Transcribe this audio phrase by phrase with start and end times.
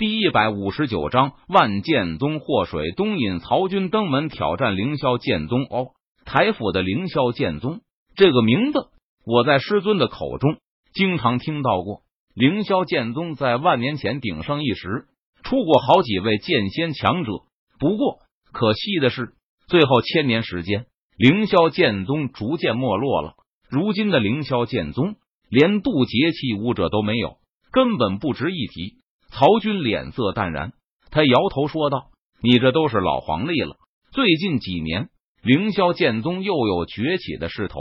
[0.00, 5.64] 第一百五十九章，万剑宗祸水东引曹军登门挑战凌霄剑宗。
[5.64, 5.88] 哦，
[6.24, 7.82] 台府的凌霄剑宗
[8.16, 8.78] 这个名字，
[9.26, 10.56] 我在师尊的口中
[10.94, 12.00] 经常听到过。
[12.32, 15.04] 凌霄剑宗在万年前鼎盛一时，
[15.42, 17.32] 出过好几位剑仙强者。
[17.78, 18.20] 不过
[18.52, 19.34] 可惜的是，
[19.68, 20.86] 最后千年时间，
[21.18, 23.34] 凌霄剑宗逐渐没落了。
[23.68, 25.16] 如今的凌霄剑宗，
[25.50, 27.36] 连渡劫期武者都没有，
[27.70, 28.98] 根本不值一提。
[29.32, 30.72] 曹军脸色淡然，
[31.10, 32.10] 他摇头说道
[32.42, 33.76] ：“你这都是老黄历了。
[34.12, 35.08] 最近几年，
[35.40, 37.80] 凌霄剑宗又有崛起的势头。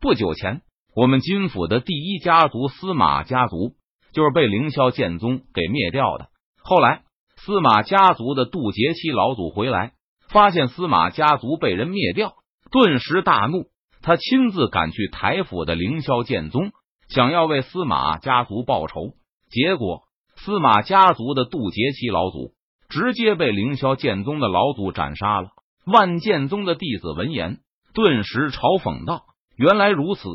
[0.00, 0.62] 不久前，
[0.94, 3.74] 我们金府的第一家族司马家族
[4.12, 6.28] 就是被凌霄剑宗给灭掉的。
[6.62, 7.02] 后来，
[7.36, 9.92] 司马家族的渡劫期老祖回来，
[10.30, 12.36] 发现司马家族被人灭掉，
[12.70, 13.66] 顿时大怒。
[14.00, 16.72] 他亲自赶去台府的凌霄剑宗，
[17.08, 19.12] 想要为司马家族报仇。
[19.50, 20.04] 结果。”
[20.36, 22.52] 司马家族的渡劫期老祖
[22.88, 25.48] 直接被凌霄剑宗的老祖斩杀了。
[25.84, 27.58] 万剑宗的弟子闻言，
[27.94, 29.22] 顿时嘲讽道
[29.56, 30.28] ：“原来如此，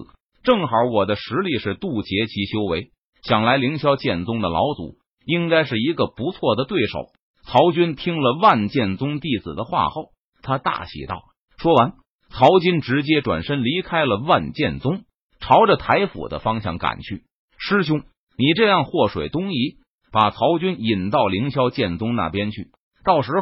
[0.43, 2.91] 正好我的实力是渡劫期修为，
[3.23, 7.07] 想来凌霄剑宗的老祖应该是一个不错的对手。”
[7.43, 10.09] 曹军听了万剑宗弟子的话后，
[10.41, 11.23] 他大喜道
[11.57, 11.93] ：“说完，
[12.29, 15.03] 曹金直接转身离开了万剑宗，
[15.39, 17.23] 朝着台府的方向赶去。
[17.57, 18.03] 师兄，
[18.37, 19.77] 你这样祸水东移。”
[20.11, 22.71] 把曹军引到凌霄剑宗那边去，
[23.05, 23.41] 到时候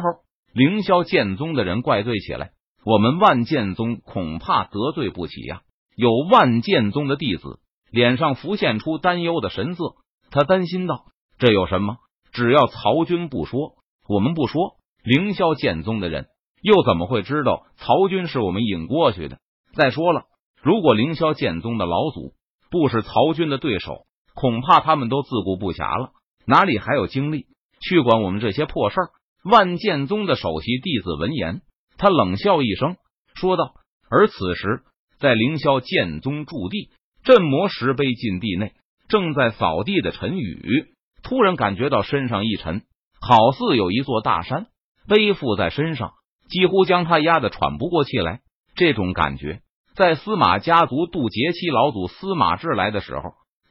[0.52, 2.52] 凌霄剑宗的人怪罪起来，
[2.84, 5.62] 我们万剑宗恐怕得罪不起呀。
[5.96, 7.58] 有万剑宗的弟子
[7.90, 9.96] 脸上浮现出担忧的神色，
[10.30, 11.06] 他担心道
[11.38, 11.96] ：“这有什么？
[12.32, 13.74] 只要曹军不说，
[14.08, 16.28] 我们不说，凌霄剑宗的人
[16.62, 19.38] 又怎么会知道曹军是我们引过去的？
[19.74, 20.22] 再说了，
[20.62, 22.34] 如果凌霄剑宗的老祖
[22.70, 26.12] 不是曹军的对手，恐怕他们都自顾不暇了。”
[26.50, 27.46] 哪里还有精力
[27.80, 29.10] 去管我们这些破事儿？
[29.44, 31.62] 万剑宗的首席弟子闻言，
[31.96, 32.96] 他冷笑一声，
[33.34, 33.74] 说道。
[34.10, 34.82] 而此时，
[35.20, 36.90] 在凌霄剑宗驻地
[37.22, 38.72] 镇魔石碑禁地内，
[39.08, 40.86] 正在扫地的陈宇
[41.22, 42.82] 突然感觉到身上一沉，
[43.20, 44.66] 好似有一座大山
[45.06, 46.14] 背负在身上，
[46.50, 48.40] 几乎将他压得喘不过气来。
[48.74, 49.60] 这种感觉，
[49.94, 53.22] 在司马家族渡劫期老祖司马志来的时候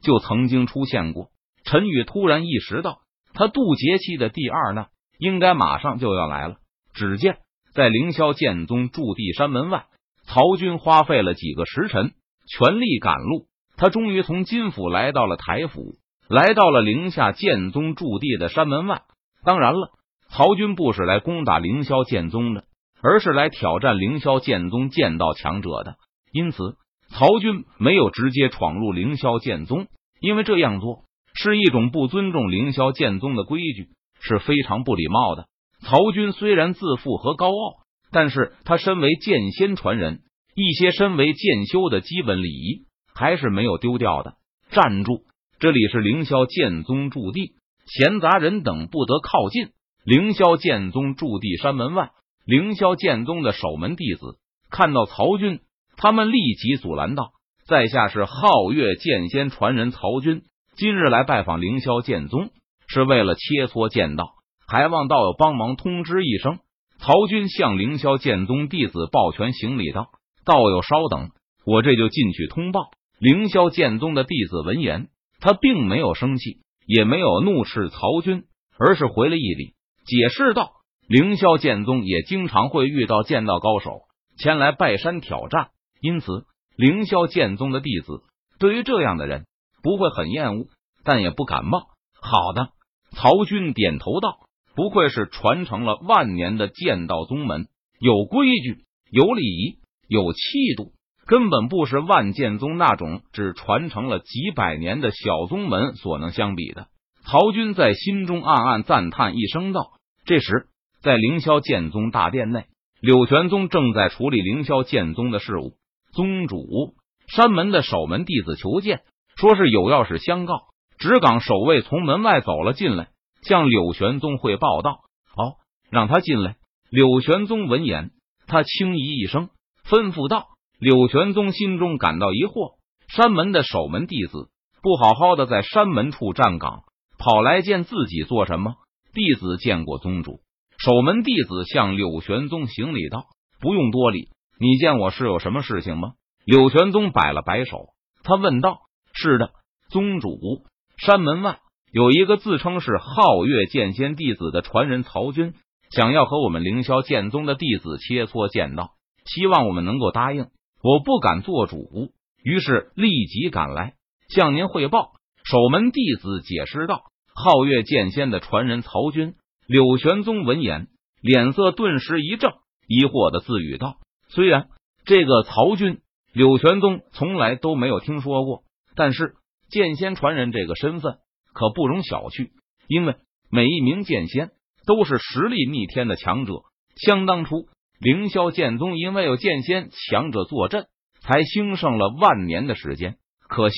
[0.02, 1.28] 就曾经出现过。
[1.64, 3.00] 陈宇突然意识到，
[3.34, 4.88] 他渡劫期的第二难
[5.18, 6.56] 应该马上就要来了。
[6.94, 7.38] 只见
[7.74, 9.86] 在凌霄剑宗驻地山门外，
[10.24, 12.12] 曹军花费了几个时辰，
[12.48, 13.46] 全力赶路。
[13.76, 15.94] 他终于从金府来到了台府，
[16.28, 19.02] 来到了凌下剑宗驻地的山门外。
[19.44, 19.90] 当然了，
[20.28, 22.64] 曹军不是来攻打凌霄剑宗的，
[23.02, 25.96] 而是来挑战凌霄剑宗剑道强者的。
[26.32, 26.76] 因此，
[27.08, 29.86] 曹军没有直接闯入凌霄剑宗，
[30.20, 31.04] 因为这样做。
[31.42, 33.88] 是一种不尊重凌霄剑宗的规矩，
[34.20, 35.46] 是非常不礼貌的。
[35.80, 37.76] 曹军虽然自负和高傲，
[38.12, 40.20] 但是他身为剑仙传人，
[40.54, 42.84] 一些身为剑修的基本礼仪
[43.14, 44.34] 还是没有丢掉的。
[44.70, 45.22] 站住！
[45.58, 47.54] 这里是凌霄剑宗驻地，
[47.86, 49.70] 闲杂人等不得靠近。
[50.04, 52.10] 凌霄剑宗驻地山门外，
[52.44, 54.38] 凌霄剑宗的守门弟子
[54.70, 55.60] 看到曹军，
[55.96, 57.30] 他们立即阻拦道
[57.66, 60.42] ：“在下是皓月剑仙传人曹军。”
[60.80, 62.48] 今日来拜访凌霄剑宗，
[62.88, 64.30] 是为了切磋剑道，
[64.66, 66.58] 还望道友帮忙通知一声。
[66.98, 70.08] 曹军向凌霄剑宗弟子抱拳行礼道
[70.46, 71.32] ：“道友稍等，
[71.66, 72.88] 我这就进去通报。”
[73.20, 75.08] 凌霄剑宗的弟子闻言，
[75.38, 78.44] 他并没有生气，也没有怒斥曹军，
[78.78, 79.74] 而是回了一礼，
[80.06, 80.70] 解释道
[81.06, 84.04] ：“凌霄剑宗也经常会遇到剑道高手
[84.38, 85.68] 前来拜山挑战，
[86.00, 88.22] 因此凌霄剑宗的弟子
[88.58, 89.44] 对于这样的人。”
[89.82, 90.66] 不会很厌恶，
[91.04, 91.88] 但也不感冒。
[92.20, 92.68] 好的，
[93.12, 94.40] 曹军点头道
[94.76, 97.68] ：“不愧是传承了万年的剑道宗门，
[97.98, 100.92] 有规矩，有礼仪，有气度，
[101.26, 106.88] 根本不是万剑宗那种只传承了几百年的小宗门所能相比的。”
[107.24, 109.92] 曹军在心中暗暗赞叹一声道
[110.24, 110.68] ：“这时，
[111.02, 112.66] 在凌霄剑宗大殿内，
[113.00, 115.74] 柳玄宗正在处理凌霄剑宗的事务。
[116.12, 116.94] 宗主，
[117.28, 119.02] 山门的守门弟子求见。”
[119.40, 120.64] 说是有要事相告，
[120.98, 123.08] 直岗守卫从门外走了进来，
[123.40, 124.98] 向柳玄宗汇报道
[125.34, 125.54] ：“好，
[125.90, 126.56] 让他进来。”
[126.92, 128.10] 柳玄宗闻言，
[128.46, 129.48] 他轻咦一声，
[129.88, 130.48] 吩咐道
[130.78, 132.74] ：“柳玄宗心中感到疑惑，
[133.08, 134.50] 山门的守门弟子
[134.82, 136.82] 不好好的在山门处站岗，
[137.16, 138.74] 跑来见自己做什么？”
[139.14, 140.40] 弟子见过宗主。
[140.76, 143.24] 守门弟子向柳玄宗行礼道
[143.58, 144.28] ：“不用多礼，
[144.58, 146.12] 你见我是有什么事情吗？”
[146.44, 148.80] 柳玄宗摆了摆手，他问道。
[149.20, 149.50] 是的，
[149.90, 150.64] 宗主。
[150.96, 151.58] 山门外
[151.92, 155.52] 有一个自称是皓月剑仙弟子的传人曹军，
[155.90, 158.92] 想要和我们凌霄剑宗的弟子切磋剑道，
[159.26, 160.46] 希望我们能够答应。
[160.82, 162.12] 我不敢做主，
[162.42, 163.92] 于是立即赶来
[164.30, 165.12] 向您汇报。
[165.44, 167.02] 守门弟子解释道
[167.36, 169.34] ：“皓月剑仙的传人曹军。”
[169.68, 170.88] 柳玄宗闻言，
[171.20, 172.52] 脸色顿时一正，
[172.88, 173.96] 疑惑的自语道
[174.32, 174.68] ：“虽然
[175.04, 176.00] 这个曹军，
[176.32, 178.62] 柳玄宗从来都没有听说过，
[179.00, 179.32] 但是
[179.70, 181.14] 剑仙传人这个身份。”
[181.52, 182.50] 可不容小觑，
[182.86, 183.16] 因为
[183.50, 184.50] 每一名剑仙
[184.86, 186.62] 都是实力逆天的强者。
[186.94, 187.66] 想当初，
[187.98, 190.86] 凌霄剑宗因为有剑仙强者坐镇，
[191.22, 193.16] 才兴盛了万年的时间。
[193.48, 193.76] 可惜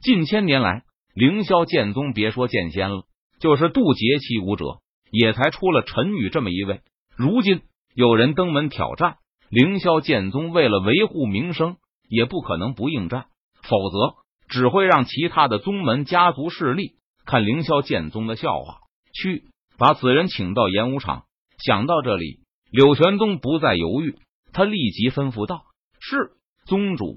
[0.00, 3.02] 近千年来，凌霄剑宗别说剑仙了，
[3.38, 4.80] 就是渡劫期武者，
[5.10, 6.80] 也才出了陈宇这么一位。
[7.18, 7.60] 如今
[7.94, 9.16] 有人登门挑战，
[9.50, 11.76] 凌霄剑宗为了维护名声，
[12.08, 13.26] 也不可能不应战，
[13.62, 14.14] 否则
[14.50, 16.96] 只会让其他的宗门家族势力。
[17.24, 18.78] 看凌霄剑宗的笑话，
[19.14, 19.44] 去
[19.78, 21.24] 把此人请到演武场。
[21.64, 22.40] 想到这里，
[22.72, 24.18] 柳玄宗不再犹豫，
[24.52, 25.62] 他立即吩咐道
[26.00, 26.32] ：“是
[26.66, 27.14] 宗主。”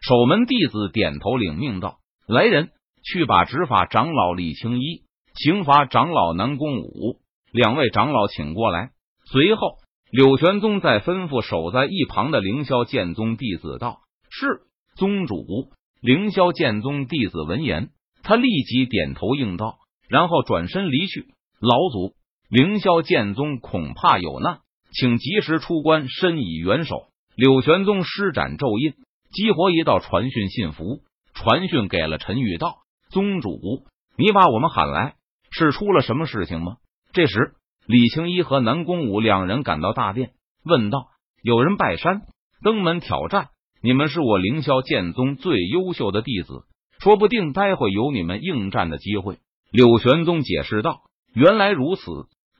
[0.00, 1.98] 守门弟子点头领命道
[2.28, 2.70] ：“来人，
[3.02, 5.02] 去把执法长老李青衣、
[5.34, 7.18] 刑罚长老南宫武
[7.50, 8.90] 两位长老请过来。”
[9.32, 9.78] 随后，
[10.12, 14.60] 柳玄宗再吩咐守在一旁的凌霄剑宗弟子道：“是
[14.94, 17.90] 宗主。”凌霄剑宗弟子闻言。
[18.22, 19.78] 他立即点头应道，
[20.08, 21.28] 然后转身离去。
[21.60, 22.14] 老祖，
[22.50, 24.58] 凌霄剑宗恐怕有难，
[24.92, 27.08] 请及时出关，伸以援手。
[27.36, 28.94] 柳玄宗施展咒印，
[29.30, 31.00] 激活一道传讯信符，
[31.32, 33.86] 传讯给了陈玉道：“宗主，
[34.16, 35.14] 你把我们喊来，
[35.50, 36.76] 是出了什么事情吗？”
[37.14, 37.54] 这时，
[37.86, 40.32] 李青衣和南宫武两人赶到大殿，
[40.64, 41.06] 问道
[41.42, 42.22] ：“有人拜山
[42.62, 43.48] 登门挑战，
[43.82, 46.64] 你们是我凌霄剑宗最优秀的弟子。”
[47.00, 49.38] 说不定待会有你们应战的机会。
[49.70, 51.02] 柳玄宗解释道
[51.32, 52.02] ：“原来如此，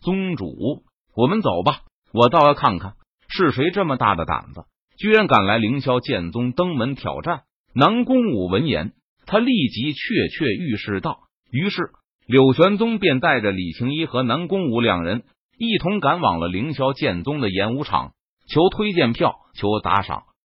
[0.00, 0.84] 宗主，
[1.16, 1.80] 我们走吧。
[2.12, 2.92] 我倒要看看
[3.28, 4.62] 是谁这么大的胆子，
[4.96, 7.42] 居然敢来凌霄剑宗登门挑战。”
[7.74, 8.92] 南宫武闻言，
[9.26, 11.18] 他立即雀雀欲试道。
[11.50, 11.90] 于是，
[12.26, 15.24] 柳玄宗便带着李青衣和南宫武两人
[15.58, 18.12] 一同赶往了凌霄剑宗的演武场，
[18.48, 20.22] 求推荐票，求打赏。